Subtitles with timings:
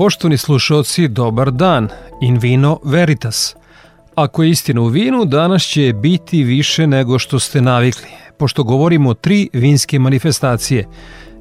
[0.00, 1.88] Poštovni slušalci, dobar dan.
[2.20, 3.56] In vino veritas.
[4.14, 9.10] Ako je istina u vinu, danas će biti više nego što ste navikli, pošto govorimo
[9.10, 10.86] o tri vinske manifestacije.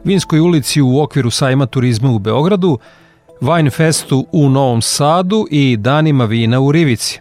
[0.04, 2.80] Vinskoj ulici u okviru sajma turizma u Beogradu,
[3.42, 7.20] Wine Festu u Novom Sadu i Danima vina u Rivici.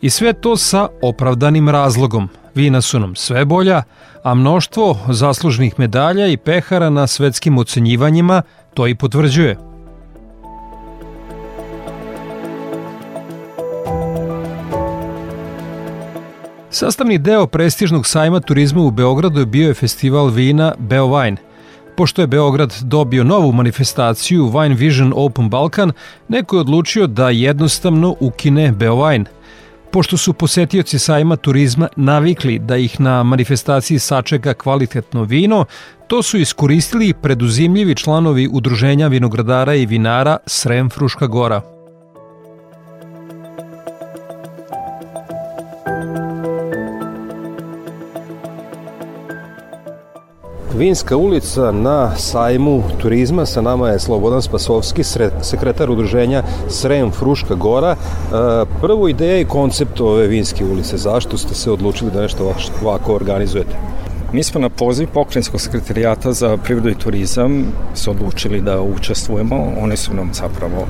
[0.00, 2.28] I sve to sa opravdanim razlogom.
[2.54, 3.82] Vina su nam sve bolja,
[4.22, 8.42] a mnoštvo zaslužnih medalja i pehara na svetskim ocenjivanjima
[8.74, 9.56] to i potvrđuje–
[16.72, 21.36] Sastavni deo prestižnog sajma turizma u Beogradu je bio je festival vina Beovine.
[21.96, 25.92] Pošto je Beograd dobio novu manifestaciju Wine Vision Open Balkan,
[26.28, 29.24] neko je odlučio da jednostavno ukine Beovine.
[29.92, 35.64] Pošto su posetioci sajma turizma navikli da ih na manifestaciji sačeka kvalitetno vino,
[36.06, 41.79] to su iskoristili preduzimljivi članovi Udruženja vinogradara i vinara Srem Fruška Gora.
[50.80, 53.46] Vinska ulica na sajmu turizma.
[53.46, 55.02] Sa nama je Slobodan Spasovski,
[55.42, 57.90] sekretar udruženja Srem Fruška Gora.
[57.90, 57.96] E,
[58.80, 60.96] prvo ideja i koncept ove vinske ulice.
[60.96, 63.76] Zašto ste se odlučili da nešto ovako organizujete?
[64.32, 67.64] Mi smo na poziv pokrenjskog sekretarijata za privredu i turizam
[67.94, 69.72] se odlučili da učestvujemo.
[69.80, 70.86] Oni su nam zapravo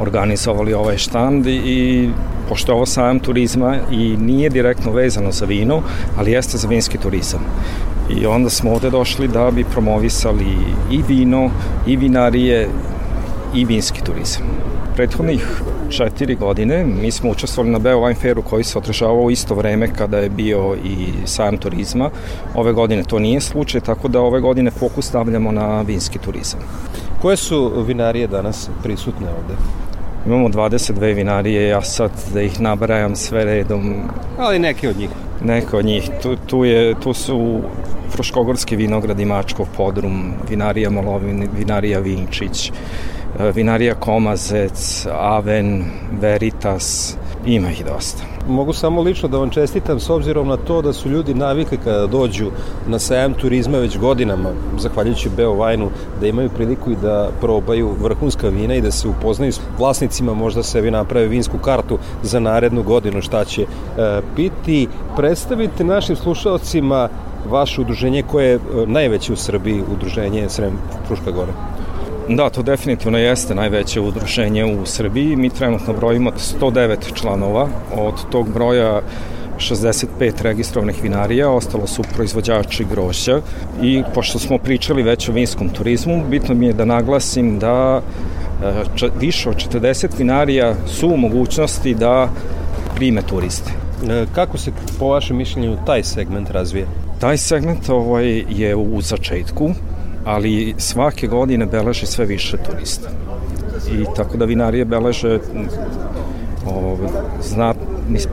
[0.00, 2.10] organizovali ovaj štand i
[2.48, 5.82] pošto je ovo sajam turizma i nije direktno vezano za vino,
[6.18, 7.40] ali jeste za vinski turizam.
[8.10, 10.56] I onda smo ovde došli da bi promovisali
[10.90, 11.50] i vino,
[11.86, 12.68] i vinarije,
[13.54, 14.42] i vinski turizam.
[14.94, 19.88] Prethodnih četiri godine mi smo učestvovali na Beo Wine Fairu koji se održavao isto vreme
[19.94, 22.10] kada je bio i sajam turizma.
[22.54, 26.60] Ove godine to nije slučaj, tako da ove godine fokus stavljamo na vinski turizam.
[27.22, 29.83] Koje su vinarije danas prisutne ovde?
[30.26, 33.94] Imamo 22 vinarije, ja sad da ih nabrajam sve redom.
[34.38, 35.08] Ali neke od njih.
[35.44, 36.10] Neke od njih.
[36.22, 37.60] Tu, tu, je, tu su
[38.10, 45.84] Fruškogorski vinograd i Mačkov podrum, vinarija Molovin, vinarija Vinčić, e, vinarija Komazec, Aven,
[46.20, 48.33] Veritas, ima ih dosta.
[48.48, 52.06] Mogu samo lično da vam čestitam s obzirom na to da su ljudi navikli kada
[52.06, 52.50] dođu
[52.86, 55.90] na sajam turizma već godinama, zahvaljujući Beovajnu,
[56.20, 60.62] da imaju priliku i da probaju vrhunska vina i da se upoznaju s vlasnicima, možda
[60.62, 63.66] sebi naprave vinsku kartu za narednu godinu šta će e,
[64.36, 64.88] piti.
[65.16, 67.08] Predstavite našim slušalcima
[67.50, 71.52] vaše udruženje koje je e, najveće u Srbiji, udruženje Srem Fruška Gora.
[72.28, 75.36] Da, to definitivno jeste najveće udruženje u Srbiji.
[75.36, 76.30] Mi trenutno brojimo
[76.60, 77.68] 109 članova.
[77.96, 79.00] Od tog broja
[79.58, 83.40] 65 registrovanih vinarija, ostalo su proizvođači grožđa
[83.82, 88.02] i pošto smo pričali već o vinskom turizmu, bitno mi je da naglasim da
[88.62, 92.28] e, više od 40 vinarija su u mogućnosti da
[92.94, 93.70] prime turiste.
[94.10, 96.86] E, kako se po vašem mišljenju taj segment razvija?
[97.20, 99.70] Taj segment ovaj, je u začetku,
[100.24, 103.08] ali svake godine beleži sve više turista.
[103.92, 105.38] I tako da vinarije beleže
[106.66, 107.08] ovaj,
[107.42, 107.74] zna,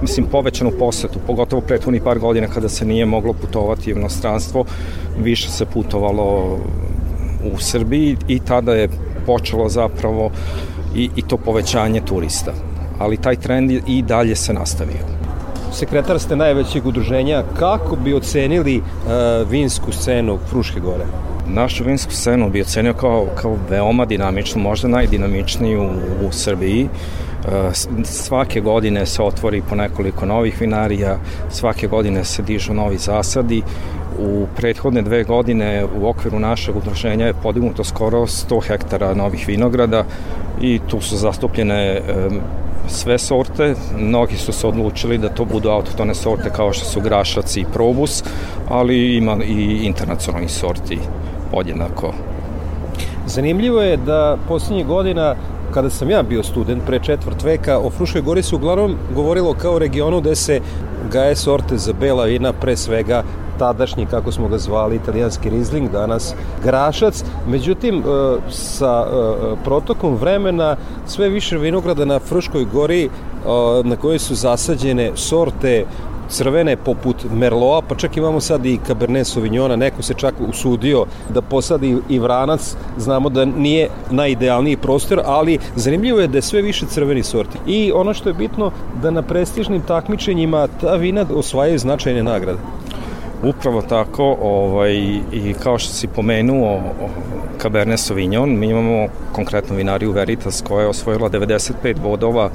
[0.02, 4.66] mislim, povećanu posetu, pogotovo prethodni par godina kada se nije moglo putovati u inostranstvo,
[5.20, 6.58] više se putovalo
[7.54, 8.90] u Srbiji i tada je
[9.26, 10.32] počelo zapravo
[10.96, 12.54] i, i to povećanje turista.
[13.00, 15.22] Ali taj trend i dalje se nastavio
[15.74, 21.06] sekretar ste najvećeg udruženja, kako bi ocenili uh, vinsku scenu Fruške gore?
[21.54, 26.84] Našu vinsku scenu bi ocenio kao, kao veoma dinamičnu, možda najdinamičniju u, u Srbiji.
[26.84, 27.48] Uh,
[28.04, 31.18] svake godine se otvori po nekoliko novih vinarija,
[31.50, 33.62] svake godine se dižu novi zasadi.
[34.20, 40.04] U prethodne dve godine u okviru našeg udruženja je podignuto skoro 100 hektara novih vinograda
[40.62, 42.40] i tu su zastupljene um,
[42.88, 47.58] sve sorte, mnogi su se odlučili da to budu autotone sorte kao što su grašac
[47.58, 48.24] i probus,
[48.70, 50.98] ali ima i internacionalni sorti
[51.52, 52.14] podjednako
[53.28, 55.36] Zanimljivo je da poslednjih godina
[55.74, 59.80] kada sam ja bio student pre četvrt veka, o Fruškoj gori se uglavnom govorilo kao
[59.80, 60.60] regionu gde se
[61.12, 63.24] gaje sorte za bela vina, pre svega
[63.60, 66.34] tadašnji, kako smo ga zvali, italijanski rizling, danas
[66.64, 67.24] grašac.
[67.48, 68.04] Međutim, e,
[68.50, 70.76] sa e, protokom vremena
[71.08, 73.10] sve više vinograda na Fruškoj gori e,
[73.84, 75.86] na kojoj su zasađene sorte
[76.32, 81.42] crvene poput Merloa, pa čak imamo sad i Cabernet Sauvignona, neko se čak usudio da
[81.42, 86.86] posadi i vranac, znamo da nije najidealniji prostor, ali zanimljivo je da je sve više
[86.86, 87.58] crveni sorti.
[87.68, 92.60] I ono što je bitno, da na prestižnim takmičenjima ta vina osvajaju značajne nagrade.
[93.44, 94.94] Upravo tako, ovaj,
[95.32, 96.82] i kao što si pomenuo
[97.62, 102.50] Cabernet Sauvignon, mi imamo konkretno vinariju Veritas koja je osvojila 95 bodova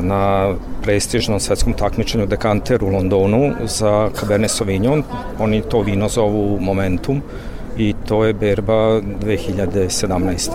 [0.00, 5.02] na prestižnom svetskom takmičenju Dekanter u Londonu za Cabernet Sauvignon.
[5.38, 7.22] Oni to vino zovu Momentum
[7.78, 10.50] i to je berba 2017.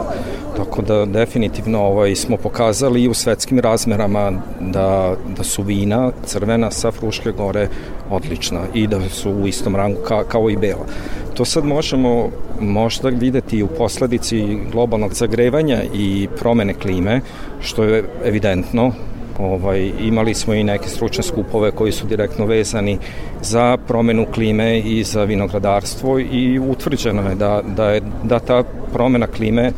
[0.57, 6.71] Tako da definitivno ovaj, smo pokazali i u svetskim razmerama da, da su vina crvena
[6.71, 7.67] sa Fruške gore
[8.09, 10.85] odlična i da su u istom rangu ka, kao i bela.
[11.33, 12.29] To sad možemo
[12.59, 17.21] možda videti u posledici globalnog zagrevanja i promene klime,
[17.59, 18.93] što je evidentno
[19.41, 22.97] Ovaj, imali smo i neke stručne skupove koji su direktno vezani
[23.41, 29.27] za promenu klime i za vinogradarstvo i utvrđeno je da, da, je, da ta promena
[29.27, 29.71] klime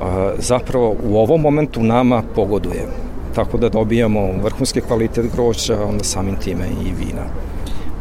[0.00, 2.86] a, zapravo u ovom momentu nama pogoduje.
[3.34, 7.24] Tako da dobijamo vrhunski kvalitet grožđa, onda samim time i vina.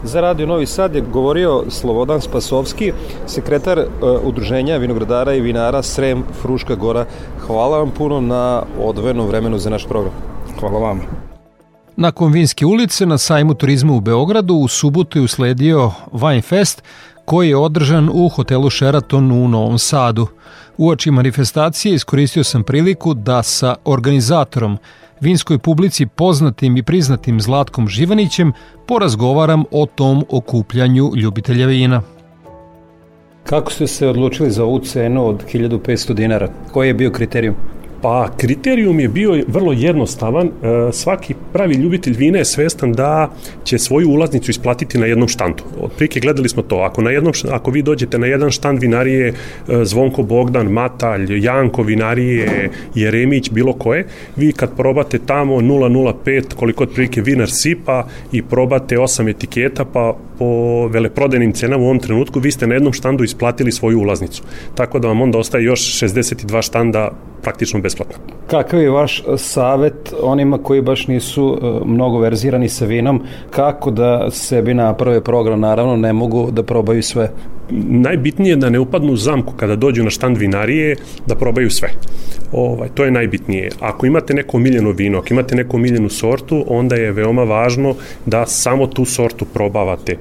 [0.03, 2.93] Za Radio Novi Sad je govorio Slobodan Spasovski,
[3.27, 3.85] sekretar uh,
[4.23, 7.05] Udruženja vinogradara i vinara Srem Fruška Gora.
[7.39, 10.13] Hvala vam puno na odvojenom vremenu za naš program.
[10.59, 11.01] Hvala vam.
[11.95, 16.83] Nakon Vinske ulice na sajmu turizma u Beogradu u subotu je usledio Wine Fest
[17.25, 20.27] koji je održan u hotelu Sheraton u Novom Sadu.
[20.77, 24.77] Uoči manifestacije iskoristio sam priliku da sa organizatorom
[25.21, 28.53] vinskoj publici poznatim i priznatim Zlatkom Živanićem
[28.87, 32.01] porazgovaram o tom okupljanju ljubitelja vina.
[33.43, 36.49] Kako ste se odlučili za ovu cenu od 1500 dinara?
[36.71, 37.55] Koji je bio kriterijum?
[38.01, 40.47] Pa kriterijum je bio vrlo jednostavan.
[40.47, 40.51] E,
[40.91, 43.29] svaki pravi ljubitelj vina je svestan da
[43.63, 45.63] će svoju ulaznicu isplatiti na jednom štandu.
[45.79, 46.75] Od prike gledali smo to.
[46.77, 49.33] Ako, na jednom, ako vi dođete na jedan štand vinarije e,
[49.85, 56.89] Zvonko Bogdan, Matalj, Janko vinarije, Jeremić, bilo koje, vi kad probate tamo 005 koliko od
[56.93, 62.51] prilike vinar sipa i probate 8 etiketa, pa po veleprodajnim cenama u ovom trenutku vi
[62.51, 64.43] ste na jednom štandu isplatili svoju ulaznicu.
[64.75, 68.15] Tako da vam onda ostaje još 62 štanda praktično besplatno.
[68.47, 73.21] Kakav je vaš savet onima koji baš nisu e, mnogo verzirani sa vinom,
[73.51, 77.31] kako da sebi naprave program, naravno ne mogu da probaju sve?
[77.71, 80.95] Najbitnije je da ne upadnu u zamku kada dođu na štand vinarije,
[81.27, 81.89] da probaju sve.
[82.51, 83.69] Ovaj, to je najbitnije.
[83.79, 87.95] Ako imate neko omiljeno vino, ako imate neku omiljenu sortu, onda je veoma važno
[88.25, 90.17] da samo tu sortu probavate.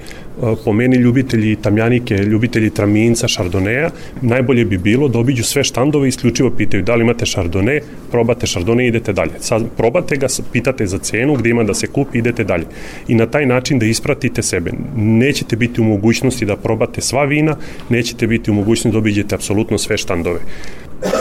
[0.64, 3.90] Po meni ljubitelji tamjanike, ljubitelji traminca, šardoneja,
[4.23, 7.81] najbolje bi bilo da obiđu sve štandove i isključivo pitaju da li imate šardone,
[8.11, 9.32] probate šardone i idete dalje.
[9.40, 12.67] Sad probate ga, pitate za cenu, gde ima da se kupi, idete dalje.
[13.08, 14.70] I na taj način da ispratite sebe.
[14.96, 17.56] Nećete biti u mogućnosti da probate sva vina,
[17.88, 20.41] nećete biti u mogućnosti da obiđete apsolutno sve štandove.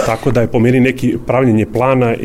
[0.05, 2.15] Tako da je po meni neki pravljenje plana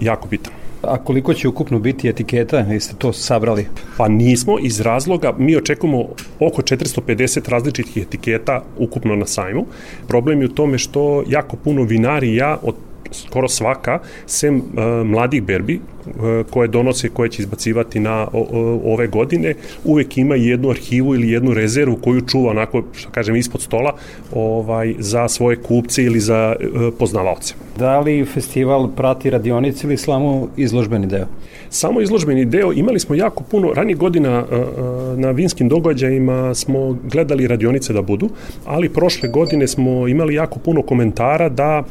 [0.00, 0.61] jako bitan.
[0.82, 2.58] A koliko će ukupno biti etiketa?
[2.58, 3.66] Jeste to sabrali?
[3.96, 6.08] Pa nismo iz razloga, mi očekujemo
[6.40, 9.66] oko 450 različitih etiketa ukupno na sajmu.
[10.08, 12.74] Problem je u tome što jako puno vinarija od
[13.12, 14.62] skoro svaka, sem uh,
[15.04, 16.12] mladih berbi, uh,
[16.50, 19.54] koje donose, koje će izbacivati na o, o, ove godine,
[19.84, 23.94] uvek ima jednu arhivu ili jednu rezervu koju čuva onako, što kažem, ispod stola
[24.32, 27.54] ovaj, za svoje kupce ili za uh, poznavalce.
[27.78, 31.26] Da li festival prati radionice ili slamo izložbeni deo?
[31.74, 34.44] Samo izložbeni deo, imali smo jako puno, ranih godina
[35.16, 38.28] na vinskim događajima smo gledali radionice da budu,
[38.64, 41.82] ali prošle godine smo imali jako puno komentara da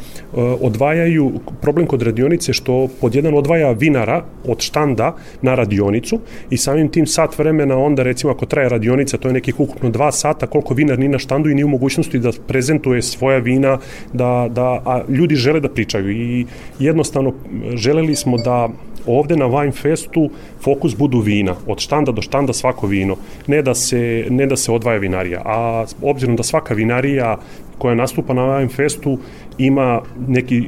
[0.62, 6.20] odvajaju, problem kod radionice što pod jedan odvaja vinara od štanda na radionicu
[6.50, 10.12] i samim tim sat vremena onda recimo ako traje radionica to je nekih ukupno dva
[10.12, 13.78] sata koliko vinar ni na štandu i ni u mogućnosti da prezentuje svoja vina,
[14.14, 16.46] da, da, a ljudi žele da pričaju i
[16.80, 17.34] jednostavno
[17.76, 18.70] želeli smo da
[19.06, 20.30] ovde na Wine Festu
[20.62, 23.16] fokus budu vina, od štanda do štanda svako vino,
[23.48, 27.38] ne da se, ne da se odvaja vinarija, a obzirom da svaka vinarija
[27.82, 29.18] koja nastupa na Wine Festu
[29.58, 30.64] ima neki e,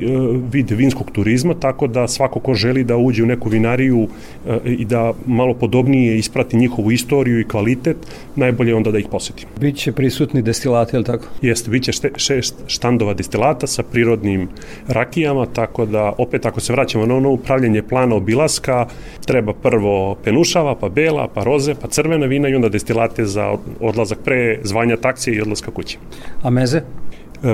[0.51, 4.07] vid vinskog turizma, tako da svako ko želi da uđe u neku vinariju
[4.47, 7.97] e, i da malo podobnije isprati njihovu istoriju i kvalitet,
[8.35, 9.45] najbolje onda da ih poseti.
[9.59, 11.27] Biće prisutni destilati, je tako?
[11.41, 14.47] Jeste, biće šte, šest štandova destilata sa prirodnim
[14.87, 18.87] rakijama, tako da opet ako se vraćamo na ono upravljanje plana obilaska,
[19.25, 24.19] treba prvo penušava, pa bela, pa roze, pa crvena vina i onda destilate za odlazak
[24.25, 25.97] pre zvanja taksije i odlaska kuće.
[26.43, 26.81] A meze?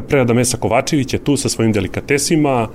[0.08, 2.67] Prerada Mesa Kovačević je tu sa svojim delikatesima,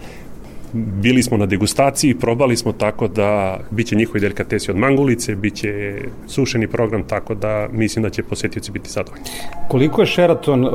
[0.73, 5.95] bili smo na degustaciji, probali smo tako da biće njihovi delikatesi od mangulice, biće
[6.27, 9.25] sušeni program, tako da mislim da će posetioci biti zadovoljni.
[9.69, 10.73] Koliko je Sheraton uh,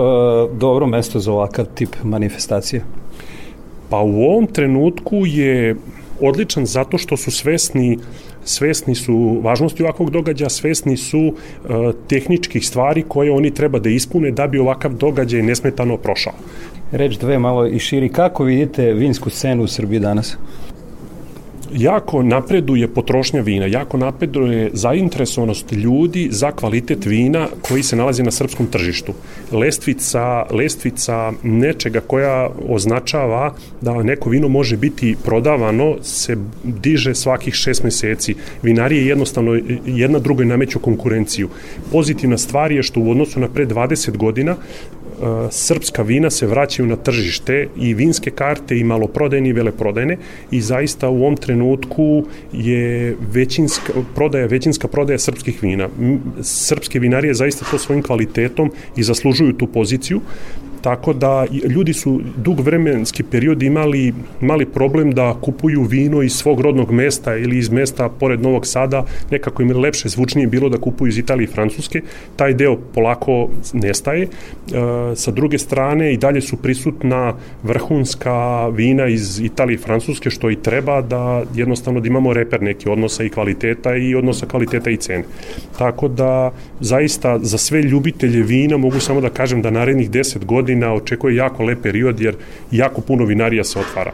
[0.58, 2.84] dobro mesto za ovakav tip manifestacije?
[3.90, 5.76] Pa u ovom trenutku je
[6.22, 7.98] odličan zato što su svesni
[8.44, 11.36] svesni su važnosti ovakvog događaja, svesni su uh,
[12.08, 16.34] tehničkih stvari koje oni treba da ispune da bi ovakav događaj nesmetano prošao.
[16.92, 18.10] Reč dve malo i širi.
[18.10, 20.38] Kako vidite vinsku scenu u Srbiji danas?
[21.74, 28.32] Jako napreduje potrošnja vina, jako napreduje zainteresovanost ljudi za kvalitet vina koji se nalazi na
[28.32, 29.14] srpskom tržištu.
[29.52, 37.84] Lestvica, lestvica nečega koja označava da neko vino može biti prodavano se diže svakih šest
[37.84, 38.36] meseci.
[38.64, 41.50] Vinarije jednostavno jedna drugoj nameću konkurenciju.
[41.92, 44.56] Pozitivna stvar je što u odnosu na pre 20 godina
[45.52, 50.18] srpska vina se vraćaju na tržište i vinske karte i maloprodajne i veleprodajne
[50.52, 52.24] i zaista u ovom trenutku
[52.54, 55.90] je većinska prodaja, većinska prodaja srpskih vina.
[56.42, 60.22] Srpske vinarije zaista to svojim kvalitetom i zaslužuju tu poziciju.
[60.82, 66.62] Tako da ljudi su dug vremenski period imali mali problem da kupuju vino iz svog
[66.62, 71.10] rodnog mesta ili iz mesta pored Novog Sada, nekako im lepše zvučnije bilo da kupuju
[71.10, 72.02] iz Italije i Francuske.
[72.36, 74.24] Taj deo polako nestaje.
[74.24, 74.28] E,
[75.16, 77.34] sa druge strane i dalje su prisutna
[77.64, 82.90] vrhunska vina iz Italije i Francuske, što i treba da jednostavno da imamo reper neki
[82.90, 85.24] odnosa i kvaliteta i odnosa kvaliteta i cene.
[85.78, 90.69] Tako da zaista za sve ljubitelje vina mogu samo da kažem da narednih 10 godina
[90.70, 92.36] godina očekuje jako lep period jer
[92.72, 94.12] jako puno vinarija se otvara.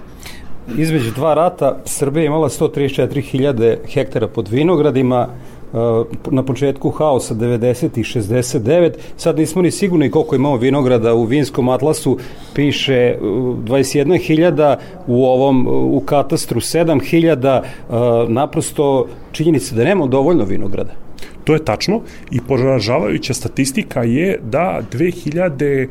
[0.77, 5.27] Između dva rata Srbija je imala 134.000 hektara pod vinogradima,
[5.73, 11.23] uh, na početku haosa 90 i 69, sad nismo ni sigurni koliko imamo vinograda u
[11.23, 12.17] Vinskom atlasu,
[12.53, 21.05] piše 21.000, uh, u ovom u katastru 7.000, uh, naprosto činjenica da nemamo dovoljno vinograda.
[21.43, 25.87] To je tačno i poražavajuća statistika je da 2000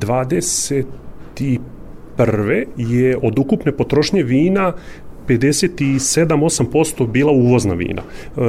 [0.00, 2.64] 21.
[2.76, 4.72] je od ukupne potrošnje vina
[5.28, 8.02] 57-8% bila uvozna vina.
[8.02, 8.40] E,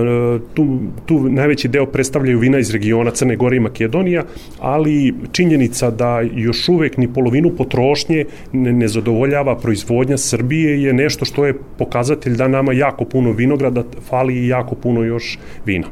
[0.53, 4.23] tu, tu najveći deo predstavljaju vina iz regiona Crne Gore i Makedonija,
[4.59, 11.25] ali činjenica da još uvek ni polovinu potrošnje ne, ne zadovoljava proizvodnja Srbije je nešto
[11.25, 15.87] što je pokazatelj da nama jako puno vinograda fali i jako puno još vina.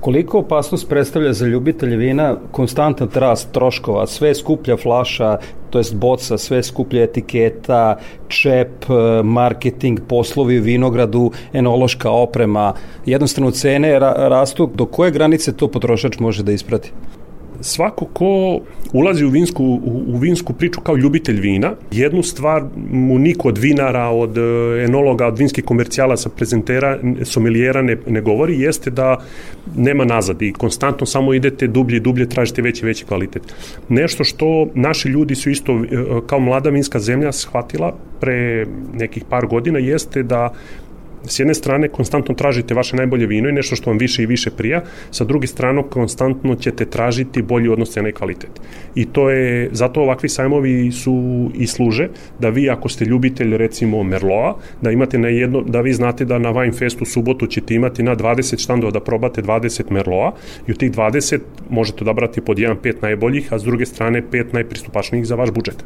[0.00, 5.38] Koliko opasnost predstavlja za ljubitelje vina konstantan rast troškova, sve skuplja flaša,
[5.70, 8.86] to jest boca, sve skuplja etiketa, čep,
[9.24, 12.72] marketing, poslovi u vinogradu, enološka oprema,
[13.06, 16.92] jednostavno cene rastu, do koje granice to potrošač može da isprati?
[17.60, 18.60] Svako ko
[18.92, 23.58] ulazi u vinsku, u, u vinsku priču kao ljubitelj vina, jednu stvar mu niko od
[23.58, 24.40] vinara, od e,
[24.84, 29.16] enologa, od vinskih komercijala sa prezentera, somilijera ne, ne govori, jeste da
[29.76, 33.42] nema nazad i konstantno samo idete dublje i dublje, tražite veći veći kvalitet.
[33.88, 35.86] Nešto što naši ljudi su isto e,
[36.26, 40.52] kao mlada vinska zemlja shvatila pre nekih par godina jeste da
[41.24, 44.50] s jedne strane konstantno tražite vaše najbolje vino i nešto što vam više i više
[44.50, 48.50] prija, sa druge strane konstantno ćete tražiti bolji odnos cena i kvalitet.
[48.94, 52.08] I to je, zato ovakvi sajmovi su i služe,
[52.38, 56.38] da vi ako ste ljubitelj recimo Merloa, da imate na jedno, da vi znate da
[56.38, 60.32] na Wine Festu subotu ćete imati na 20 štandova da probate 20 Merloa
[60.66, 61.38] i u tih 20
[61.70, 65.84] možete odabrati pod jedan pet najboljih, a s druge strane pet najpristupačnijih za vaš budžet.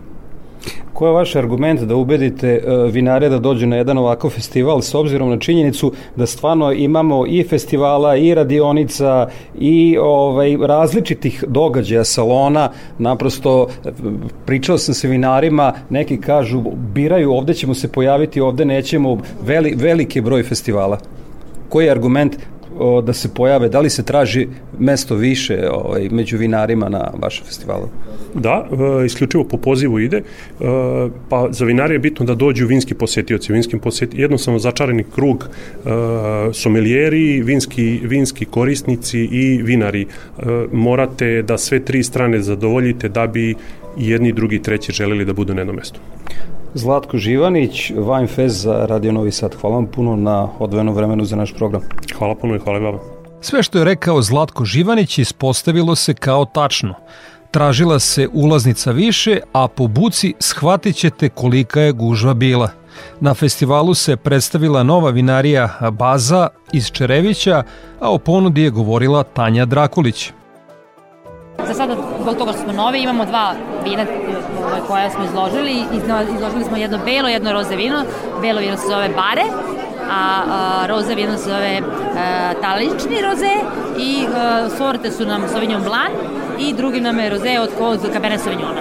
[0.92, 4.94] Ko je vaš argument da ubedite e, vinare da dođu na jedan ovakav festival s
[4.94, 9.28] obzirom na činjenicu da stvarno imamo i festivala i radionica
[9.58, 13.68] i ovaj različitih događaja salona, naprosto
[14.46, 16.62] pričao sam sa vinarima, neki kažu
[16.94, 20.98] biraju ovde ćemo se pojaviti, ovde nećemo, veli, veliki broj festivala.
[21.68, 22.36] Koji je argument
[23.04, 23.68] da se pojave?
[23.68, 24.48] Da li se traži
[24.78, 27.88] mesto više ovaj, među vinarima na vašem festivalu?
[28.34, 28.68] Da,
[29.02, 30.16] e, isključivo po pozivu ide.
[30.16, 30.22] E,
[31.28, 35.88] pa za vinare je bitno da dođu vinski posetioci, vinski poseti, jednostavno začarani krug e,
[36.52, 40.06] someljeri, vinski, vinski korisnici i vinari.
[40.72, 43.54] Morate da sve tri strane zadovoljite da bi
[43.96, 46.00] jedni, drugi treći želeli da budu na jednom mestu.
[46.74, 49.54] Zlatko Živanić, Wine Fest za Radio Novi Sad.
[49.60, 51.82] Hvala vam puno na odvojenom vremenu za naš program.
[52.18, 52.98] Hvala puno i hvala vama.
[53.40, 56.94] Sve što je rekao Zlatko Živanić ispostavilo se kao tačno.
[57.50, 62.68] Tražila se ulaznica više, a po buci shvatit ćete kolika je gužva bila.
[63.20, 67.62] Na festivalu se predstavila nova vinarija Baza iz Čerevića,
[68.00, 70.32] a o ponudi je govorila Tanja Drakulić.
[71.66, 74.06] Za sada, zbog toga što smo novi, imamo dva vina
[74.66, 75.84] ovaj, koja smo izložili.
[76.34, 78.04] Izložili smo jedno belo, jedno roze vino.
[78.40, 79.44] Belo vino se zove Bare,
[80.10, 83.52] a, a roze vino se zove a, talični roze
[83.98, 86.12] i a, sorte su nam Sauvignon Blanc
[86.58, 88.80] i drugi nam je roze od, od Cabernet Sauvignona.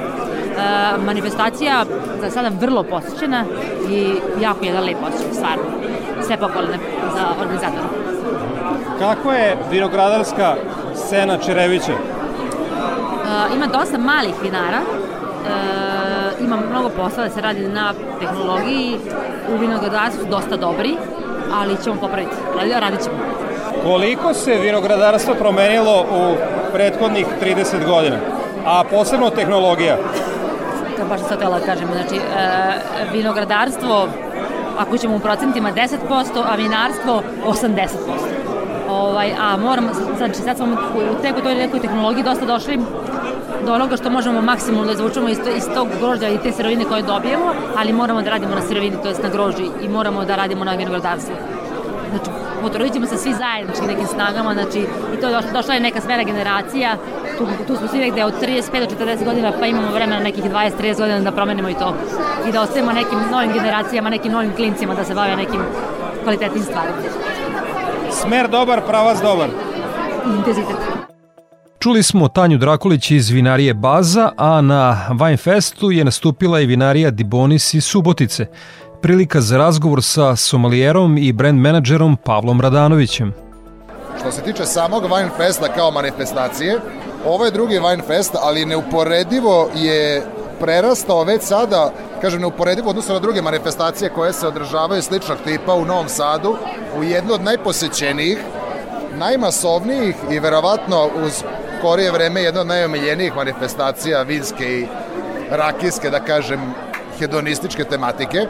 [0.60, 1.86] A, manifestacija
[2.22, 3.46] za sada vrlo posjećena
[3.90, 5.64] i jako jedan lep osjećaj, stvarno.
[6.26, 6.78] Sve pohvalne
[7.14, 7.88] za organizatora.
[9.00, 10.56] Kako je vinogradarska
[10.96, 11.94] scena Čerevića?
[13.56, 14.82] Ima dosta malih vinara,
[15.42, 18.98] uh, ima mnogo posla da se radi na tehnologiji,
[19.54, 20.96] u vinogradarstvu su dosta dobri,
[21.54, 23.16] ali ćemo popraviti, radit, radit ćemo.
[23.84, 26.36] Koliko se vinogradarstvo promenilo u
[26.74, 28.18] prethodnih 30 godina,
[28.66, 29.98] a posebno tehnologija?
[30.98, 34.08] To baš sam htjela da kažem, znači uh, vinogradarstvo,
[34.78, 35.98] ako ćemo u procentima 10%,
[36.52, 37.88] a vinarstvo 80%.
[38.90, 42.80] Ovaj, a moram, znači sad smo u tek u toj nekoj tehnologiji dosta došli
[43.66, 47.02] do onoga što možemo maksimalno da izvučemo iz, iz tog grožđa i te sirovine koje
[47.02, 50.66] dobijemo, ali moramo da radimo na sirovini, to jest na grožđi i moramo da radimo
[50.66, 51.36] na vinogradarstvu.
[52.10, 52.30] Znači,
[52.62, 54.80] potrudit ćemo se svi zajednički nekim snagama, znači,
[55.14, 56.96] i to je došla, došla je neka smera generacija,
[57.38, 60.98] tu, tu smo svi negde od 35 do 40 godina, pa imamo vremena nekih 20-30
[60.98, 61.94] godina da promenimo i to.
[62.48, 65.62] I da ostavimo nekim novim generacijama, nekim novim klincima da se bave nekim
[66.24, 66.98] kvalitetnim stvarima.
[68.12, 69.50] Smer dobar, pravac dobar.
[70.38, 70.81] Intenzitet.
[71.84, 77.74] Čuli smo Tanju Drakulić iz vinarije Baza, a na Winefestu je nastupila i vinarija Dibonis
[77.74, 78.46] iz Subotice.
[79.02, 83.34] Prilika za razgovor sa somalijerom i brand menadžerom Pavlom Radanovićem.
[84.20, 86.80] Što se tiče samog Winefesta kao manifestacije,
[87.26, 90.24] ovo je drugi Winefest, ali neuporedivo je
[90.60, 95.86] prerastao već sada, kažem neuporedivo odnosno na druge manifestacije koje se održavaju sličnog tipa u
[95.86, 96.56] Novom Sadu,
[97.00, 98.38] u jednu od najposećenijih,
[99.18, 101.44] najmasovnijih i verovatno uz
[101.82, 104.88] skorije vreme jedna od najomiljenijih manifestacija vinske i
[105.52, 106.74] rakijske, da kažem,
[107.20, 108.46] hedonističke tematike.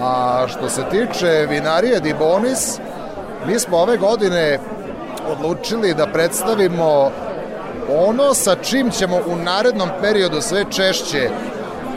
[0.00, 2.78] A što se tiče vinarije Dibonis,
[3.46, 4.58] mi smo ove godine
[5.28, 7.10] odlučili da predstavimo
[7.88, 11.30] ono sa čim ćemo u narednom periodu sve češće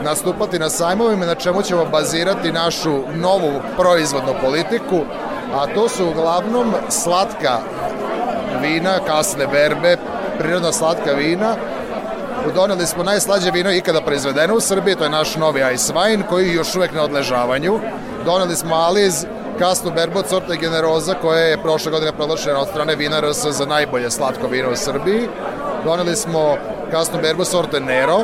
[0.04, 5.02] nastupati na sajmovima na čemu ćemo bazirati našu novu proizvodnu politiku,
[5.56, 7.60] a to su uglavnom slatka
[8.62, 9.98] vina, kasne berbe,
[10.40, 11.56] prirodna slatka vina.
[12.56, 16.54] Doneli smo najslađe vino ikada proizvedeno u Srbiji, to je naš novi Ice Wine, koji
[16.54, 17.80] još uvek na odležavanju.
[18.26, 19.26] Doneli smo Aliz,
[19.60, 23.66] kasnu berbu od sorte Generoza, koja je prošle godine proglašena od strane Vina RS za
[23.66, 25.30] najbolje slatko vino u Srbiji.
[25.86, 26.58] Doneli smo
[26.92, 28.20] kasnu berbu sorte Nero,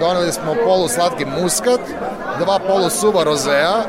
[0.00, 1.80] doneli smo polu slatki muskat,
[2.38, 3.82] dva polu suva rozea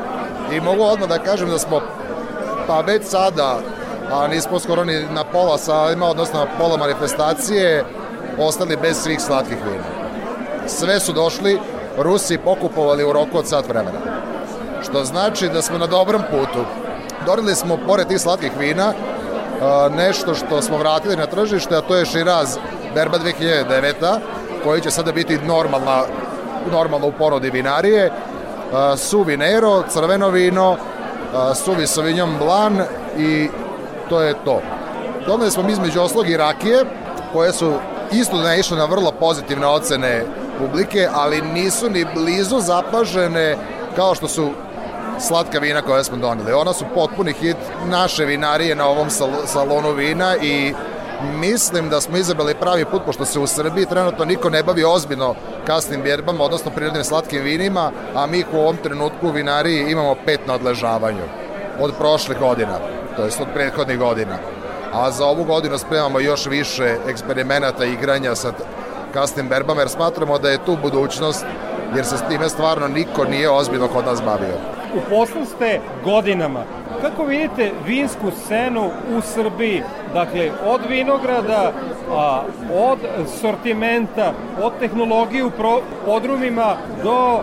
[0.52, 1.80] i mogu odmah da kažem da smo
[2.66, 3.58] pa već sada
[4.12, 5.58] a nismo skoro ni na pola
[5.92, 7.84] ima odnosno na pola manifestacije,
[8.38, 9.84] ostali bez svih slatkih vina.
[10.66, 11.58] Sve su došli,
[11.98, 13.98] Rusi pokupovali u roku od sat vremena.
[14.82, 16.64] Što znači da smo na dobrom putu.
[17.26, 18.92] Donili smo, pored tih slatkih vina,
[19.96, 22.58] nešto što smo vratili na tržište, a to je Širaz
[22.94, 24.18] Berba 2009
[24.64, 26.02] koji će sada biti normalna,
[26.72, 28.12] normalno u porodi vinarije,
[28.96, 30.76] suvi Nero, crveno vino,
[31.54, 32.80] suvi Sauvignon Blanc
[33.18, 33.48] i
[34.08, 34.60] to je to.
[35.26, 36.84] Donali smo između oslog i rakije,
[37.32, 37.72] koje su
[38.12, 40.24] isto naišle na vrlo pozitivne ocene
[40.58, 43.56] publike, ali nisu ni blizu zapažene
[43.96, 44.50] kao što su
[45.20, 46.52] slatka vina koje smo doneli.
[46.52, 49.10] Ona su potpuni hit naše vinarije na ovom
[49.46, 50.74] salonu vina i
[51.34, 55.34] mislim da smo izabrali pravi put, pošto se u Srbiji trenutno niko ne bavi ozbiljno
[55.66, 60.40] kasnim bjerbama, odnosno prirodnim slatkim vinima, a mi u ovom trenutku u vinariji imamo pet
[60.46, 61.22] na odležavanju
[61.80, 62.78] od prošle godina
[63.16, 64.38] to jest od prethodnih godina.
[64.92, 68.52] A za ovu godinu spremamo još više eksperimenata i igranja sa
[69.14, 71.44] kasnim berbama, jer smatramo da je tu budućnost,
[71.96, 74.56] jer se s time stvarno niko nije ozbiljno kod nas bavio.
[74.94, 76.64] U poslu ste godinama.
[77.10, 79.82] Kako vidite vinsku scenu u Srbiji?
[80.14, 81.72] Dakle, od vinograda,
[82.10, 82.42] a,
[82.74, 82.98] od
[83.40, 85.50] sortimenta, od tehnologije u
[86.04, 87.40] podrumima do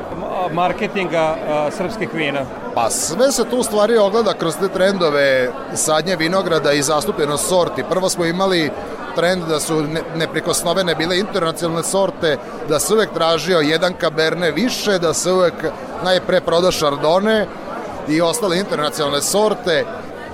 [0.52, 2.40] marketinga a, srpskih vina.
[2.76, 7.84] Pa sve se tu stvari ogleda kroz te trendove sadnje vinograda i zastupljenost sorti.
[7.90, 8.72] Prvo smo imali
[9.16, 12.38] trend da su neprikosnovene bile internacionalne sorte,
[12.70, 15.54] da se uvek tražio jedan kaberne više, da se uvek
[16.04, 17.48] najpre proda šardone
[18.08, 19.86] i ostale internacionalne sorte.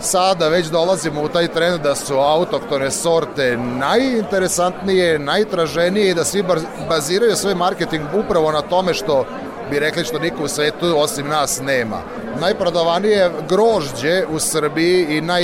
[0.02, 6.44] Sada već dolazimo u taj trend da su autoktone sorte najinteresantnije, najtraženije i da svi
[6.90, 9.26] baziraju svoj marketing upravo na tome što
[9.70, 12.02] bi rekli što niko u svetu osim nas nema.
[12.42, 15.44] Najprodavanije grožđe u Srbiji i naj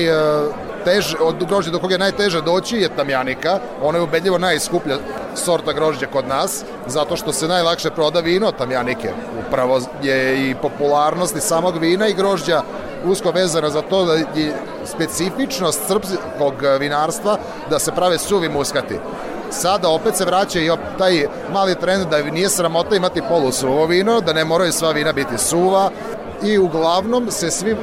[0.85, 3.59] teže, od grožđa do koga je najteže doći je tamjanika.
[3.81, 4.97] Ona je ubedljivo najskuplja
[5.35, 9.09] sorta grožđa kod nas, zato što se najlakše proda vino tamjanike.
[9.47, 12.61] Upravo je i popularnost i samog vina i grožđa
[13.05, 14.53] usko vezana za to da je
[14.85, 17.37] specifičnost srpskog vinarstva
[17.69, 18.99] da se prave suvi muskati.
[19.51, 24.33] Sada opet se vraća i taj mali trend da nije sramota imati polusuvo vino, da
[24.33, 25.89] ne moraju sva vina biti suva
[26.43, 27.75] i uglavnom se svi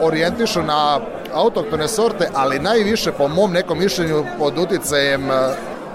[0.00, 1.00] orijentišu na
[1.34, 5.34] autoktone sorte, ali najviše po mom nekom mišljenju pod uticajem e,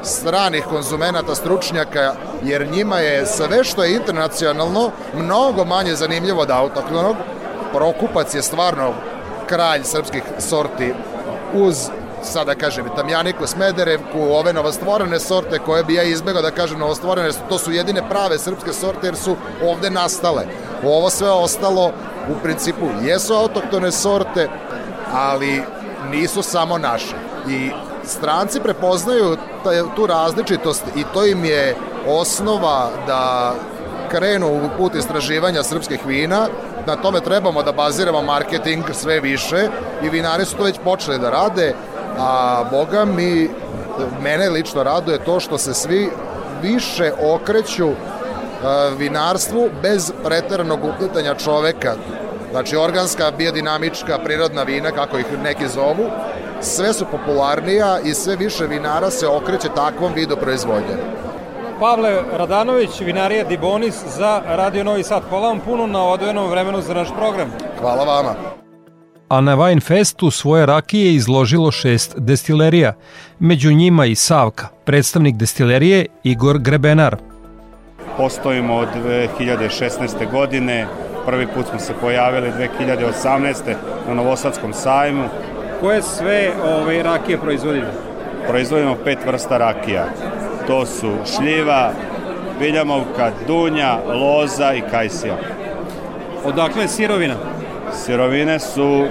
[0.04, 7.16] stranih konzumenata, stručnjaka, jer njima je sve što je internacionalno mnogo manje zanimljivo od autoktonog.
[7.74, 8.94] Prokupac je stvarno
[9.48, 10.94] kralj srpskih sorti
[11.54, 11.90] uz
[12.24, 17.58] sada kažem, Tamjaniku, Smederevku, ove novostvorene sorte koje bi ja izbegao da kažem novostvorene, to
[17.58, 20.46] su jedine prave srpske sorte jer su ovde nastale.
[20.84, 21.92] Ovo sve ostalo
[22.30, 24.50] u principu jesu autoktone sorte,
[25.14, 25.64] ali
[26.12, 27.16] nisu samo naše.
[27.50, 27.72] I
[28.06, 29.38] stranci prepoznaju
[29.96, 31.76] tu različitost i to im je
[32.08, 33.54] osnova da
[34.12, 36.48] krenu u put istraživanja srpskih vina,
[36.86, 39.68] na tome trebamo da baziramo marketing sve više
[40.04, 41.74] i vinari su to već počeli da rade,
[42.20, 43.50] a boga mi,
[44.22, 46.10] mene lično raduje to što se svi
[46.62, 47.90] više okreću
[48.98, 51.96] vinarstvu bez preteranog uplitanja čoveka
[52.54, 56.10] Znači organska, biodinamička, prirodna vina, kako ih neki zovu,
[56.62, 60.96] sve su popularnija i sve više vinara se okreće takvom vidu proizvodnje.
[61.80, 65.24] Pavle Radanović, vinarija Dibonis za Radio Novi Sad.
[65.30, 67.52] Hvala vam puno na odvojenom vremenu za naš program.
[67.80, 68.36] Hvala vama.
[69.30, 72.94] A na Wine Festu svoje rakije izložilo šest destilerija,
[73.40, 77.16] među njima i Savka, predstavnik destilerije Igor Grebenar.
[78.18, 78.88] Postojimo od
[79.40, 80.32] 2016.
[80.32, 80.88] godine,
[81.26, 83.54] Prvi put smo se pojavili 2018.
[84.08, 85.24] na Novosadskom sajmu.
[85.82, 87.88] Koje sve ove rakije proizvodite?
[88.48, 90.06] Proizvodimo pet vrsta rakija.
[90.68, 91.92] To su šljiva,
[92.60, 95.36] viljamovka, dunja, loza i kajsija.
[96.46, 97.36] Odakle je sirovina?
[97.94, 99.06] Sirovine su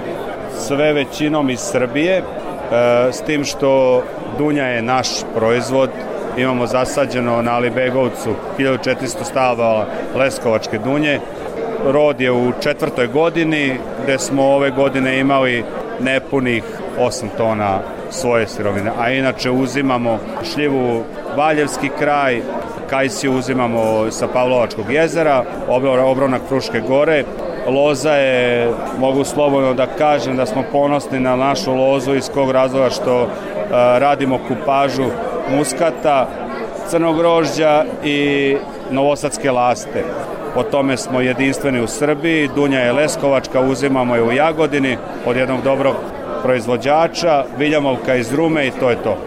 [0.59, 2.23] sve većinom iz Srbije, e,
[3.11, 4.03] s tim što
[4.37, 5.89] dunja je naš proizvod,
[6.37, 11.19] imamo zasađeno na Alibegovcu 1400 stava leskovačke dunje,
[11.85, 15.63] Rod je u četvrtoj godini, gde smo ove godine imali
[15.99, 16.63] nepunih
[16.99, 20.19] 8 tona svoje sirovine, a inače uzimamo
[20.53, 21.03] šljivu
[21.37, 22.41] Valjevski kraj,
[22.89, 25.43] kajsiju uzimamo sa Pavlovačkog jezera,
[26.05, 27.23] obronak Fruške gore,
[27.67, 32.89] Loza je, mogu slobodno da kažem da smo ponosni na našu lozu iz kog razloga
[32.89, 33.29] što uh,
[33.71, 35.05] radimo kupažu
[35.57, 36.27] muskata,
[36.89, 38.55] crnog grožđa i
[38.91, 40.03] novosadske laste.
[40.53, 42.49] Po tome smo jedinstveni u Srbiji.
[42.55, 45.95] Dunja je Leskovačka, uzimamo je u Jagodini od jednog dobrog
[46.43, 49.17] proizvođača, Viljamovka iz Rume i to je to.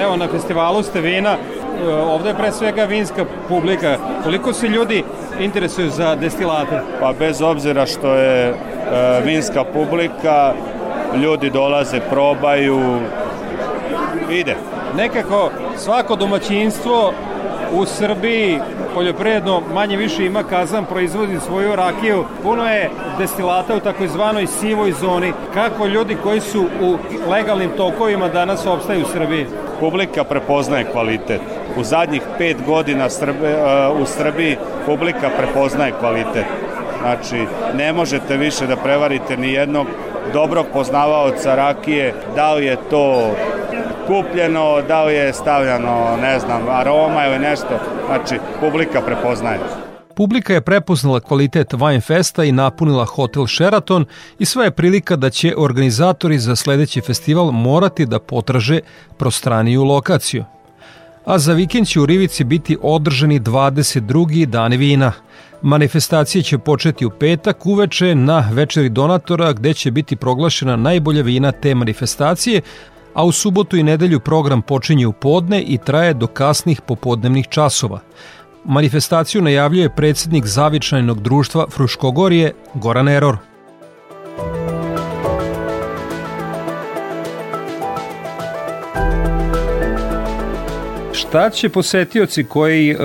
[0.00, 3.96] Evo, na festivalu ste vina, e, ovde je pre svega vinska publika.
[4.22, 5.04] Koliko se ljudi
[5.40, 6.80] interesuju za destilate?
[7.00, 8.54] Pa bez obzira što je e,
[9.24, 10.52] vinska publika,
[11.22, 13.00] ljudi dolaze, probaju,
[14.30, 14.56] ide.
[14.96, 17.12] Nekako svako domaćinstvo
[17.72, 18.60] u Srbiji
[18.94, 22.24] poljoprivredno manje više ima kazan, proizvodi svoju rakiju.
[22.42, 25.32] Puno je destilata u takozvanoj sivoj zoni.
[25.54, 26.96] Kako ljudi koji su u
[27.30, 29.46] legalnim tokovima danas opstaju u Srbiji?
[29.80, 31.40] Publika prepoznaje kvalitet.
[31.76, 36.44] U zadnjih pet godina Srbi, uh, u Srbiji publika prepoznaje kvalitet.
[37.02, 39.86] Znači, ne možete više da prevarite ni jednog
[40.32, 43.30] dobrog poznavaoca rakije, da li je to
[44.08, 47.78] kupljeno, da li je stavljano, ne znam, aroma ili nešto.
[48.06, 49.58] Znači, publika prepoznaje.
[50.16, 54.04] Publika je prepoznala kvalitet Wine Festa i napunila hotel Sheraton
[54.38, 58.80] i sva je prilika da će organizatori za sledeći festival morati da potraže
[59.18, 60.44] prostraniju lokaciju.
[61.24, 64.46] A za vikend će u Rivici biti održani 22.
[64.46, 65.12] dani vina.
[65.62, 71.52] Manifestacije će početi u petak uveče na večeri donatora gde će biti proglašena najbolja vina
[71.52, 72.60] te manifestacije,
[73.18, 78.00] a u subotu i nedelju program počinje u podne i traje do kasnih popodnevnih časova.
[78.64, 83.36] Manifestaciju najavljuje predsednik Zavičajnog društva Fruškogorije Goran Eror.
[91.28, 93.00] Šta će posetioci koji uh,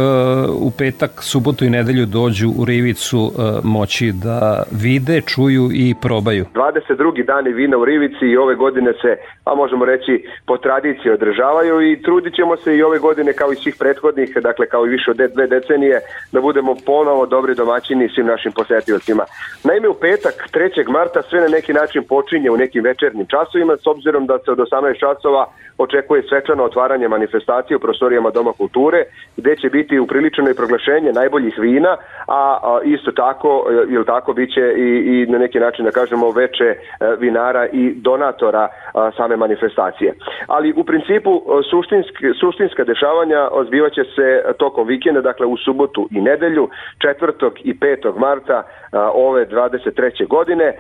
[0.68, 3.32] u petak, subotu i nedelju dođu u Rivicu uh,
[3.64, 6.46] moći da vide, čuju i probaju?
[6.54, 7.26] 22.
[7.26, 12.02] dani vina u Rivici i ove godine se, a možemo reći, po tradiciji održavaju i
[12.02, 15.18] trudit ćemo se i ove godine kao i svih prethodnih, dakle kao i više od
[15.18, 16.00] dve decenije,
[16.32, 19.24] da budemo ponovo dobri domaćini svim našim posetiocima.
[19.64, 20.90] Naime, u petak, 3.
[20.90, 24.58] marta, sve na neki način počinje u nekim večernim časovima, s obzirom da se od
[24.58, 25.46] 18 časova
[25.78, 29.04] očekuje svečano otvaranje manifestacije u prostorijama Doma kulture,
[29.38, 34.74] gde će biti upriličeno i proglašenje najboljih vina, a, isto tako, e, ili tako, biće
[34.78, 36.78] i, i na neki način, da kažemo, veče e,
[37.20, 40.14] vinara i donatora a, same manifestacije.
[40.48, 46.70] Ali u principu suštinski, suštinska dešavanja ozbivaće se tokom vikenda, dakle u subotu i nedelju,
[46.98, 47.52] 4.
[47.64, 48.20] i 5.
[48.20, 50.28] marta a, ove 23.
[50.28, 50.76] godine, e,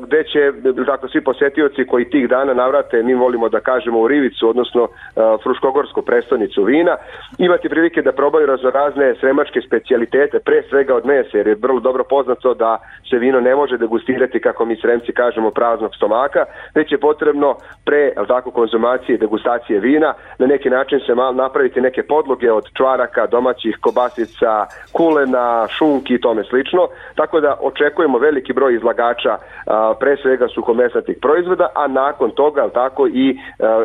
[0.00, 0.52] gde će
[0.86, 4.88] dakle, svi posetioci koji tih dana navrate, mi volimo da kažemo u Rivicu, odnosno
[5.42, 6.96] Fruškogorsku prestonicu vina,
[7.38, 12.04] imati prilike da probaju raznorazne sremačke specijalitete, pre svega od mesa, jer je vrlo dobro
[12.04, 12.78] poznato da
[13.10, 18.12] se vino ne može degustirati, kako mi sremci kažemo, praznog stomaka, već je potrebno pre
[18.28, 23.26] tako, konzumacije i degustacije vina na neki način se mal napraviti neke podloge od čvaraka,
[23.26, 29.36] domaćih kobasica, kulena, šunki i tome slično, tako da očekujemo veliki broj izlagača
[30.00, 33.38] pre svega suhomesnatih proizvoda, a nakon toga tako i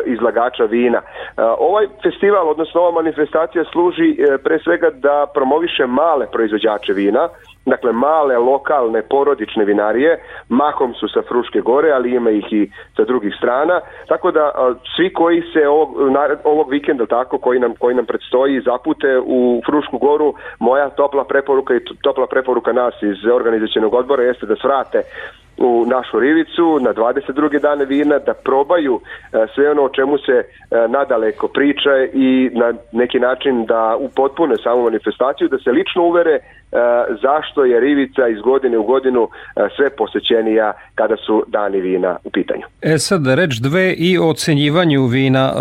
[0.05, 0.97] iz izlagača vina.
[0.97, 7.29] E, ovaj festival, odnosno ova manifestacija služi e, pre svega da promoviše male proizvođače vina,
[7.65, 13.03] dakle male lokalne porodične vinarije, mahom su sa Fruške gore, ali ima ih i sa
[13.03, 14.51] drugih strana, tako da
[14.95, 15.89] svi koji se ovog,
[16.43, 21.75] ovog vikenda tako koji nam, koji nam predstoji zapute u Frušku goru, moja topla preporuka
[21.75, 25.01] i topla preporuka nas iz organizacijenog odbora jeste da svrate
[25.57, 27.61] u našu rivicu na 22.
[27.61, 30.45] dane vina da probaju e, sve ono o čemu se e,
[30.87, 36.39] nadaleko priča i na neki način da upotpune samu manifestaciju da se lično uvere e,
[37.21, 39.29] zašto je rivica iz godine u godinu
[39.75, 42.63] sve posećenija kada su dani vina u pitanju.
[42.81, 45.51] E sad reč dve i o ocenjivanju vina.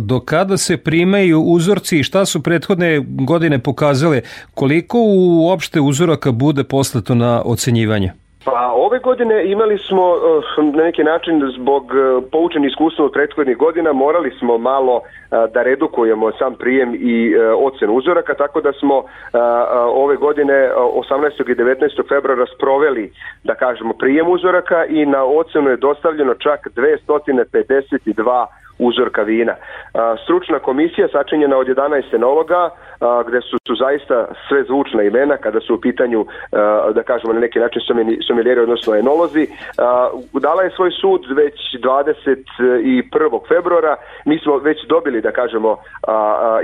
[0.00, 4.20] Do kada se primaju uzorci i šta su prethodne godine pokazale?
[4.54, 4.98] Koliko
[5.44, 8.12] uopšte uzoraka bude poslato na ocenjivanje?
[8.50, 13.56] Pa ove godine imali smo eh, na neki način zbog eh, poučeni iskustva od prethodnih
[13.56, 19.02] godina morali smo malo da redukujemo sam prijem i ocenu uzoraka, tako da smo
[19.94, 21.50] ove godine 18.
[21.50, 22.08] i 19.
[22.08, 23.12] februara sproveli,
[23.44, 28.46] da kažemo, prijem uzoraka i na ocenu je dostavljeno čak 252
[28.78, 29.54] uzorka vina.
[30.24, 32.70] Stručna komisija sačinjena od 11 enologa,
[33.26, 36.26] gde su, su zaista sve zvučna imena kada su u pitanju,
[36.92, 37.82] da kažemo na neki način
[38.26, 39.46] somiljeri, odnosno enolozi,
[40.32, 43.48] dala je svoj sud već 21.
[43.48, 43.96] februara.
[44.24, 45.76] Mi smo već dobili, da kažemo,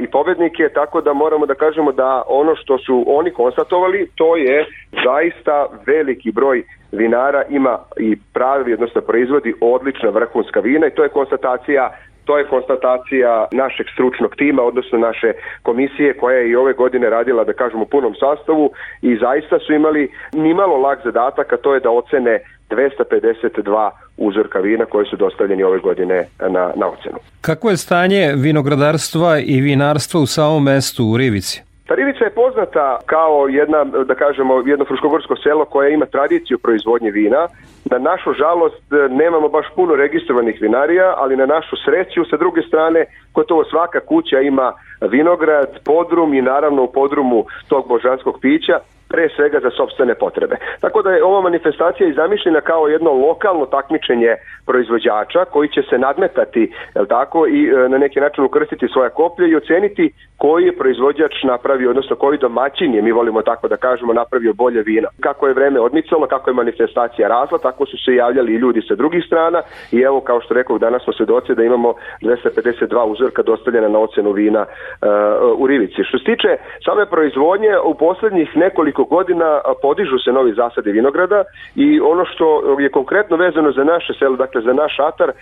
[0.00, 4.66] i pobednike, tako da moramo da kažemo da ono što su oni konstatovali, to je
[5.04, 6.62] zaista veliki broj
[6.92, 11.90] vinara ima i pravi, odnosno proizvodi odlična vrhunska vina i to je konstatacija
[12.24, 17.44] To je konstatacija našeg stručnog tima, odnosno naše komisije koja je i ove godine radila,
[17.44, 18.70] da kažemo, u punom sastavu
[19.02, 22.40] i zaista su imali nimalo lag zadatak, a to je da ocene
[22.70, 27.18] 252 uzorka vina koji su dostavljeni ove godine na, na ocenu.
[27.40, 31.62] Kako je stanje vinogradarstva i vinarstva u samom mestu u Rivici?
[31.86, 37.48] Tarivica je poznata kao jedna, da kažemo, jedno fruškogorsko selo koje ima tradiciju proizvodnje vina.
[37.90, 43.04] Na našu žalost nemamo baš puno registrovanih vinarija, ali na našu sreću sa druge strane
[43.34, 49.58] gotovo svaka kuća ima vinograd, podrum i naravno u podrumu tog božanskog pića pre svega
[49.62, 50.56] za sobstvene potrebe.
[50.80, 54.32] Tako da je ova manifestacija i zamišljena kao jedno lokalno takmičenje
[54.66, 56.72] proizvođača koji će se nadmetati
[57.08, 61.90] tako, i e, na neki način ukrstiti svoja koplje i oceniti koji je proizvođač napravio,
[61.90, 65.08] odnosno koji domaćin je, mi volimo tako da kažemo, napravio bolje vina.
[65.20, 68.94] Kako je vreme odmicalo, kako je manifestacija razla, tako su se javljali i ljudi sa
[68.94, 73.88] drugih strana i evo, kao što rekao, danas smo svedoci da imamo 252 uzorka dostavljena
[73.88, 76.04] na ocenu vina uh, u Rivici.
[76.04, 76.50] Što se tiče
[76.84, 82.46] same proizvodnje, u poslednjih nekoliko godina podižu se novi zasade vinograda i ono što
[82.80, 85.32] je konkretno vezano za naše selo, dakle za naš atar,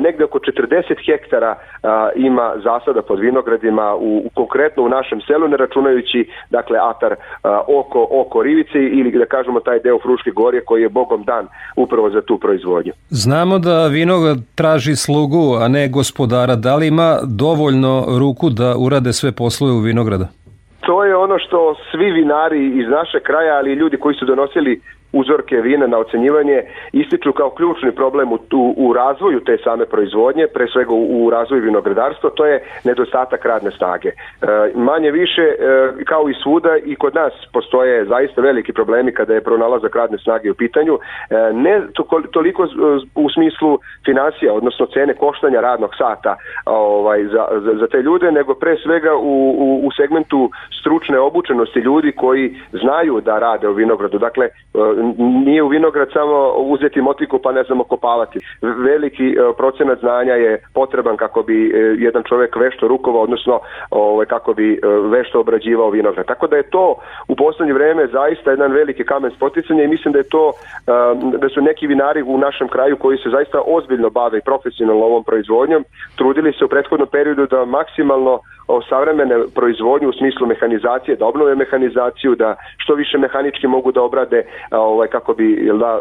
[0.00, 1.54] negde oko 40 hektara
[2.14, 7.14] ima zasada pod vinogradima u, u konkretno u našem selu, ne računajući dakle atar
[7.66, 11.48] oko, oko Rivice ili da kažemo taj deo Fruške gorje koji je bogom dan
[11.82, 12.92] upravo za tu proizvodnju.
[13.10, 16.56] Znamo da vinograd traži slugu, a ne gospodara.
[16.56, 20.28] Da li ima dovoljno ruku da urade sve poslove u vinograda?
[20.80, 24.80] To je ono što svi vinari iz naše kraja, ali i ljudi koji su donosili
[25.12, 30.46] uzorke vina na ocenjivanje ističu kao ključni problem u, u, u razvoju te same proizvodnje,
[30.54, 34.08] pre svega u, u razvoju vinogradarstva, to je nedostatak radne snage.
[34.08, 34.14] E,
[34.74, 35.56] manje više, e,
[36.04, 40.50] kao i svuda, i kod nas postoje zaista veliki problemi kada je pronalazak radne snage
[40.50, 40.98] u pitanju,
[41.30, 42.68] e, ne to, toliko
[43.14, 48.54] u smislu financija, odnosno cene koštanja radnog sata ovaj, za, za, za te ljude, nego
[48.54, 54.18] pre svega u, u, u segmentu stručne obučenosti ljudi koji znaju da rade u vinogradu.
[54.18, 54.48] Dakle,
[55.18, 58.38] nije u vinograd samo uzeti motiku pa ne znamo kopavati.
[58.62, 63.60] Veliki e, procenat znanja je potreban kako bi e, jedan čovek vešto rukovao, odnosno
[63.90, 66.26] ovaj, kako bi e, vešto obrađivao vinograd.
[66.26, 66.94] Tako da je to
[67.28, 70.52] u poslednje vreme zaista jedan veliki kamen spoticanja i mislim da je to
[71.38, 75.24] da su neki vinari u našem kraju koji se zaista ozbiljno bave i profesionalno ovom
[75.24, 75.84] proizvodnjom
[76.16, 78.40] trudili se u prethodnom periodu da maksimalno
[78.88, 84.42] savremene proizvodnju u smislu mehanizacije, da obnove mehanizaciju, da što više mehanički mogu da obrade
[84.90, 86.00] ovaj, kako bi jel da,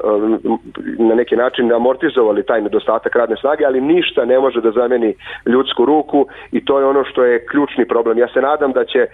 [0.99, 5.13] na neki način amortizovali taj nedostatak radne snage, ali ništa ne može da zameni
[5.45, 8.17] ljudsku ruku i to je ono što je ključni problem.
[8.17, 9.07] Ja se nadam da će,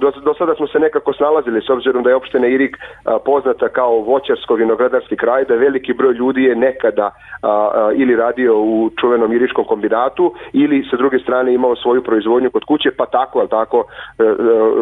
[0.00, 2.76] do, do sada smo se nekako snalazili s obzirom da je opština Irik
[3.24, 7.10] poznata kao voćarsko-vinogradarski kraj, da veliki broj ljudi je nekada
[7.94, 12.90] ili radio u čuvenom iriškom kombinatu ili sa druge strane imao svoju proizvodnju kod kuće,
[12.96, 13.84] pa tako, ali tako,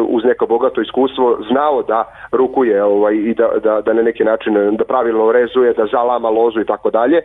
[0.07, 4.40] uz neko bogato iskustvo, znao da rukuje ovaj, i da, da, da na neki način
[4.77, 7.21] da pravilno rezuje, da zalama lozu i tako dalje.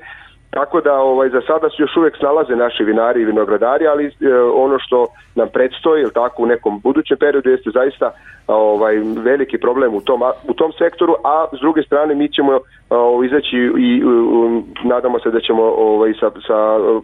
[0.51, 4.11] Tako da ovaj za sada se još uvek snalaze naši vinari i vinogradari, ali e,
[4.55, 8.13] ono što nam predstoji ili tako u nekom budućem periodu jeste zaista
[8.47, 12.59] ovaj veliki problem u tom u tom sektoru, a s druge strane mi ćemo
[12.91, 16.59] ovaj, izaći i um, nadamo se da ćemo ovaj sa sa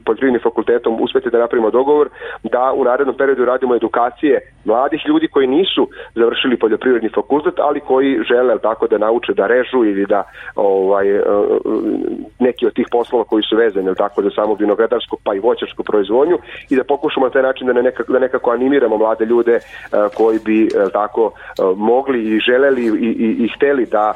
[0.05, 2.09] poljoprivrednim fakultetom uspeti da napravimo dogovor
[2.43, 8.21] da u narednom periodu radimo edukacije mladih ljudi koji nisu završili poljoprivredni fakultet, ali koji
[8.29, 10.23] žele tako da nauče da režu ili da
[10.57, 11.07] ovaj
[12.39, 16.37] neki od tih poslova koji su vezani tako za samo vinogradarsku pa i voćarsku proizvodnju
[16.71, 19.59] i da pokušamo na taj način da, ne nekako, da nekako animiramo mlade ljude
[20.15, 21.33] koji bi tako
[21.77, 24.13] mogli i želeli i, i, i hteli da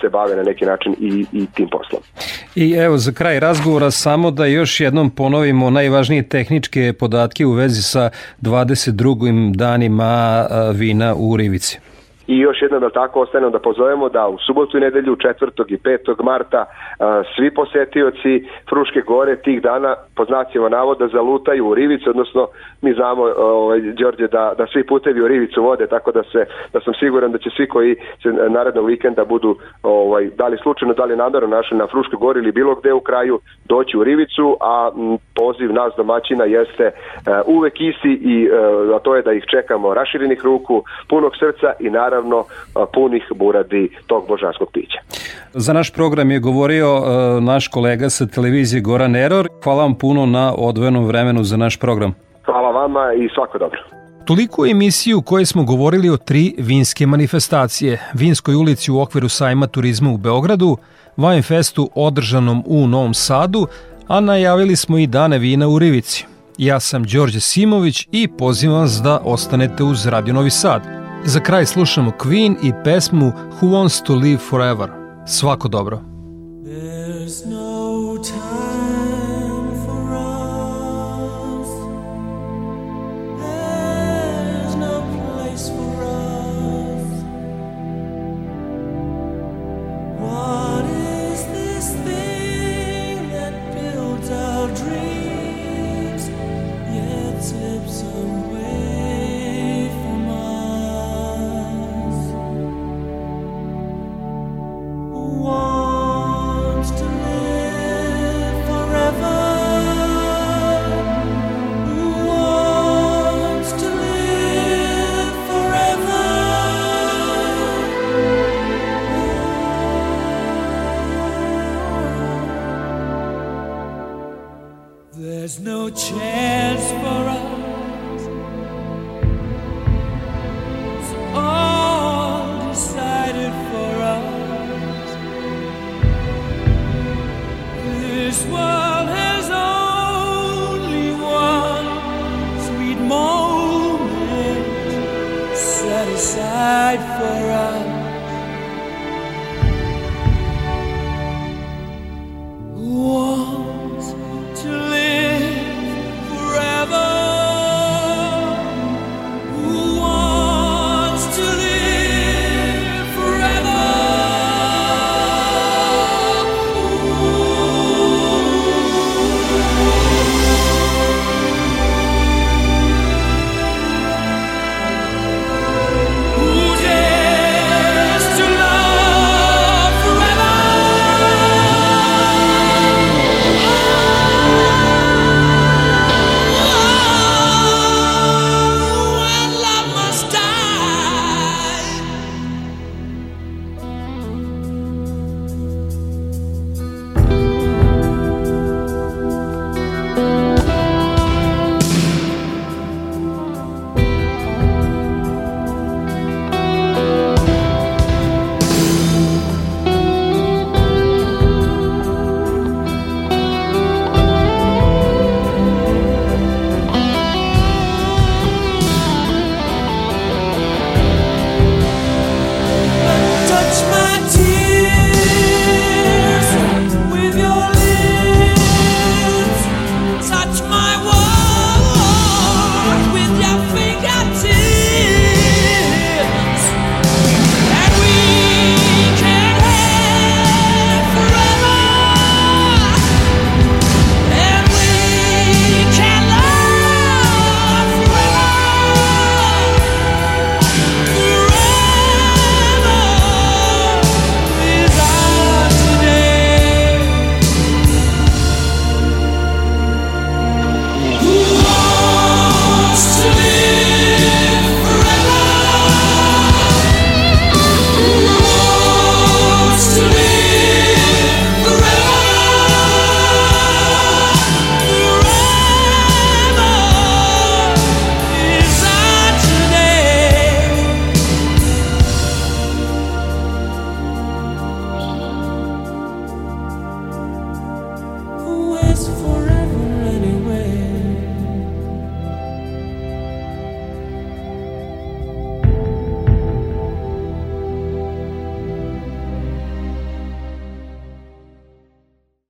[0.00, 2.02] se bave na neki način i, i tim poslom.
[2.54, 7.82] I evo za kraj razgovora samo da još jednom ponovimo najvažnije tehničke podatke u vezi
[7.82, 8.10] sa
[8.42, 9.56] 22.
[9.56, 11.91] danima vina u Rivici.
[12.26, 15.64] I još jedno da tako ostane da pozovemo da u subotu i nedelju 4.
[15.68, 16.24] i 5.
[16.24, 16.64] marta
[17.36, 22.46] svi posetioci Fruške gore tih dana po znacima navoda zalutaju u Rivicu, odnosno
[22.82, 26.80] mi znamo ovaj, Đorđe da, da svi putevi u Rivicu vode, tako da se da
[26.80, 31.04] sam siguran da će svi koji se narednog vikenda budu ovaj, da li slučajno, da
[31.04, 34.90] li namerno našli na Fruške gori ili bilo gde u kraju doći u Rivicu, a
[34.96, 39.44] m, poziv nas domaćina jeste uh, uvek isti i uh, a to je da ih
[39.50, 42.44] čekamo raširenih ruku, punog srca i naravno naravno
[42.94, 44.98] punih buradi tog božanskog pića.
[45.54, 47.00] Za naš program je govorio
[47.40, 49.48] naš kolega sa televizije Goran Eror.
[49.64, 52.14] Hvala vam puno na odvojenom vremenu za naš program.
[52.44, 53.80] Hvala vama i svako dobro.
[54.24, 58.00] Toliko emisiju u kojoj smo govorili o tri vinske manifestacije.
[58.14, 60.76] Vinskoj ulici u okviru sajma turizma u Beogradu,
[61.42, 63.66] Festu održanom u Novom Sadu,
[64.08, 66.26] a najavili smo i dane vina u Rivici.
[66.58, 71.01] Ja sam Đorđe Simović i pozivam vas da ostanete uz Radio Novi Sad.
[71.24, 74.90] Za kraj slušamo Queen i pesmu Who Wants to Live Forever.
[75.26, 76.00] Svako dobro.
[76.64, 77.11] There's